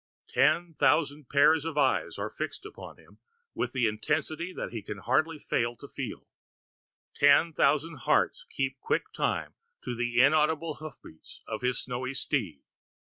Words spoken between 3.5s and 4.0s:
with an